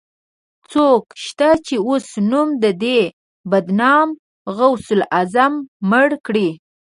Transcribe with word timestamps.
څوک 0.71 1.03
شته، 1.25 1.49
چې 1.65 1.75
اوس 1.87 2.07
نوم 2.31 2.49
د 2.63 2.65
دې 2.83 2.99
بدنام 3.51 4.09
غوث 4.55 4.85
العظم 4.97 5.53
مړ 5.89 6.09
کړي 6.25 6.49